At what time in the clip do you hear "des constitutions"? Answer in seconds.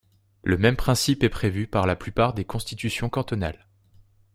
2.33-3.07